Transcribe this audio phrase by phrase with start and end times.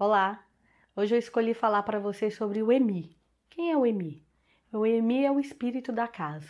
[0.00, 0.42] Olá!
[0.96, 3.14] Hoje eu escolhi falar para vocês sobre o EMI.
[3.50, 4.24] Quem é o EMI?
[4.72, 6.48] O EMI é o espírito da casa.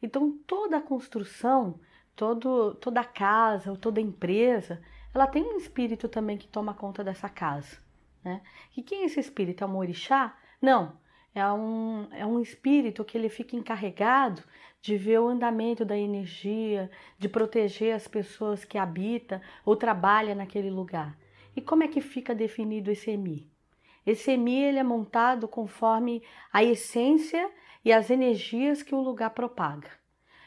[0.00, 1.80] Então, toda construção,
[2.14, 4.80] todo, toda casa ou toda empresa,
[5.12, 7.78] ela tem um espírito também que toma conta dessa casa.
[8.22, 8.40] Né?
[8.76, 9.64] E quem é esse espírito?
[9.64, 10.38] É um orixá?
[10.62, 10.96] Não,
[11.34, 14.40] é um, é um espírito que ele fica encarregado
[14.80, 20.70] de ver o andamento da energia, de proteger as pessoas que habitam ou trabalham naquele
[20.70, 21.18] lugar.
[21.56, 23.50] E como é que fica definido esse EMI?
[24.06, 27.50] Esse EMI ele é montado conforme a essência
[27.84, 29.90] e as energias que o lugar propaga.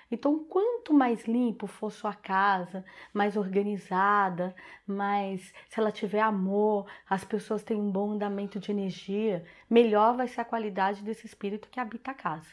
[0.09, 7.26] Então, quanto mais limpo for sua casa, mais organizada, mais se ela tiver amor, as
[7.26, 11.80] pessoas têm um bom andamento de energia, melhor vai ser a qualidade desse espírito que
[11.80, 12.48] habita a casa.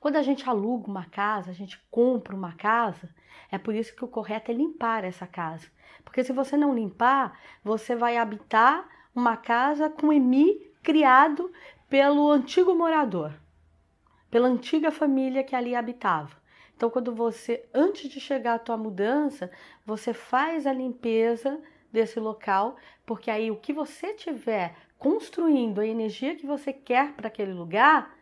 [0.00, 3.08] Quando a gente aluga uma casa, a gente compra uma casa,
[3.50, 5.66] é por isso que o correto é limpar essa casa.
[6.04, 11.52] Porque se você não limpar, você vai habitar uma casa com EMI criado
[11.88, 13.32] pelo antigo morador,
[14.30, 16.36] pela antiga família que ali habitava.
[16.76, 19.50] Então, quando você, antes de chegar à tua mudança,
[19.86, 21.60] você faz a limpeza
[21.92, 27.28] desse local, porque aí o que você tiver construindo, a energia que você quer para
[27.28, 28.16] aquele lugar,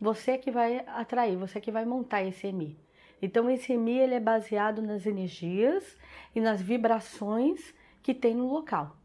[0.00, 2.78] você que vai atrair, você que vai montar esse EMI.
[3.20, 5.96] Então esse EMI ele é baseado nas energias
[6.34, 8.96] e nas vibrações que tem no local.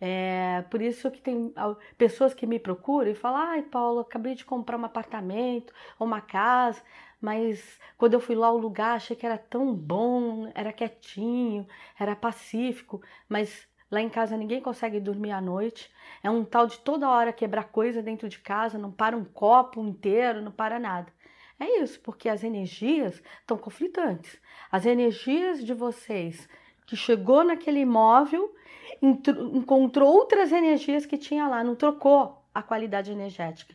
[0.00, 1.54] É por isso que tem
[1.96, 6.20] pessoas que me procuram e falam: ai, Paulo, acabei de comprar um apartamento ou uma
[6.20, 6.82] casa,
[7.20, 11.66] mas quando eu fui lá ao lugar achei que era tão bom, era quietinho,
[11.98, 15.90] era pacífico, mas Lá em casa ninguém consegue dormir à noite.
[16.22, 19.80] É um tal de toda hora quebrar coisa dentro de casa, não para um copo
[19.80, 21.12] inteiro, não para nada.
[21.58, 24.38] É isso, porque as energias estão conflitantes.
[24.70, 26.48] As energias de vocês
[26.86, 28.54] que chegou naquele imóvel
[29.02, 33.74] encontrou outras energias que tinha lá, não trocou a qualidade energética.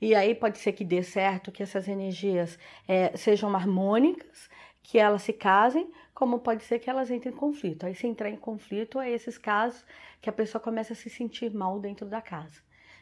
[0.00, 4.50] E aí pode ser que dê certo que essas energias é, sejam harmônicas,
[4.84, 7.86] que elas se casem, como pode ser que elas entrem em conflito.
[7.86, 9.82] Aí, se entrar em conflito, é esses casos
[10.20, 12.60] que a pessoa começa a se sentir mal dentro da casa.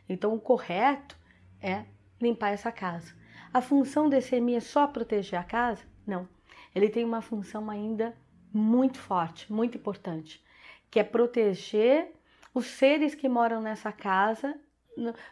[0.08, 1.18] Então, o correto
[1.60, 1.84] é
[2.20, 3.12] limpar essa casa.
[3.52, 5.82] A função desse EMI é só proteger a casa?
[6.06, 6.28] Não.
[6.72, 8.16] Ele tem uma função ainda
[8.54, 10.42] muito forte, muito importante,
[10.88, 12.12] que é proteger
[12.54, 14.56] os seres que moram nessa casa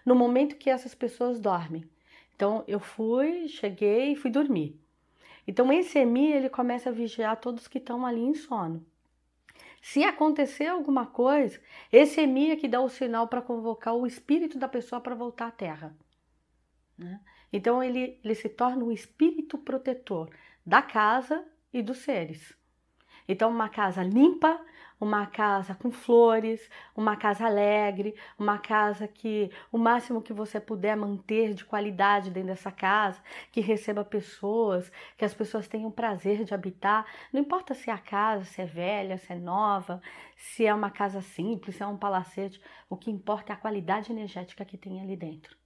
[0.05, 1.89] no momento que essas pessoas dormem.
[2.35, 4.81] Então, eu fui, cheguei e fui dormir.
[5.47, 8.85] Então esse EMI ele começa a vigiar todos que estão ali em sono.
[9.83, 14.59] Se acontecer alguma coisa, esse EMI é que dá o sinal para convocar o espírito
[14.59, 15.97] da pessoa para voltar à Terra.
[16.97, 17.21] Né?
[17.53, 20.31] Então ele, ele se torna o espírito protetor
[20.65, 22.55] da casa e dos seres.
[23.31, 24.61] Então, uma casa limpa,
[25.01, 30.97] uma casa com flores, uma casa alegre, uma casa que o máximo que você puder
[30.97, 36.53] manter de qualidade dentro dessa casa, que receba pessoas, que as pessoas tenham prazer de
[36.53, 37.07] habitar.
[37.33, 40.03] Não importa se é a casa, se é velha, se é nova,
[40.37, 44.11] se é uma casa simples, se é um palacete, o que importa é a qualidade
[44.11, 45.57] energética que tem ali dentro.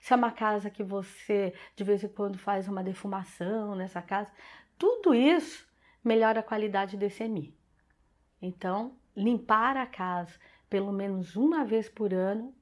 [0.00, 4.32] Se é uma casa que você de vez em quando faz uma defumação nessa casa,
[4.76, 5.72] tudo isso
[6.04, 7.56] melhora a qualidade desse EMI.
[8.40, 10.38] Então, limpar a casa
[10.68, 12.54] pelo menos uma vez por ano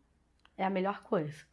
[0.56, 1.44] é a melhor coisa.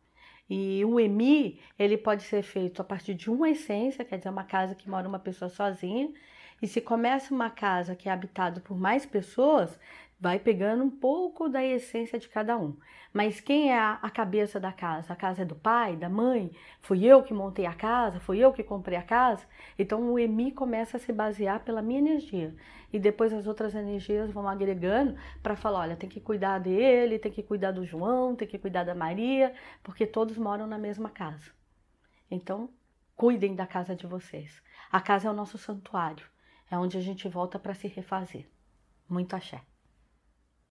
[0.49, 4.43] E o EMI, ele pode ser feito a partir de uma essência, quer dizer, uma
[4.43, 6.11] casa que mora uma pessoa sozinha.
[6.61, 9.79] E se começa uma casa que é habitada por mais pessoas,
[10.19, 12.75] vai pegando um pouco da essência de cada um.
[13.13, 15.13] Mas quem é a, cabeça da casa?
[15.13, 16.51] A casa é do pai, da mãe?
[16.81, 18.19] Fui eu que montei a casa?
[18.19, 19.45] Fui eu que comprei a casa?
[19.77, 22.53] Então o EMI começa a se basear pela minha energia.
[22.91, 27.31] E depois as outras energias vão agregando para falar: olha, tem que cuidar dele, tem
[27.31, 31.51] que cuidar do João, tem que cuidar da Maria, porque todos moram na mesma casa.
[32.29, 32.69] Então,
[33.15, 34.61] cuidem da casa de vocês.
[34.91, 36.25] A casa é o nosso santuário,
[36.69, 38.47] é onde a gente volta para se refazer.
[39.07, 39.61] Muito axé.